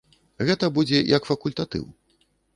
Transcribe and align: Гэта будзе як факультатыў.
Гэта 0.47 0.69
будзе 0.79 1.03
як 1.17 1.29
факультатыў. 1.33 1.87